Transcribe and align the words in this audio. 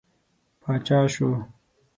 پاچا 0.61 0.99
شو. 1.13 1.29